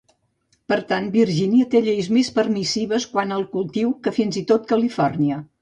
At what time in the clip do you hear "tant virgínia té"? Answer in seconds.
0.91-1.81